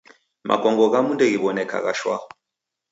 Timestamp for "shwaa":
1.99-2.21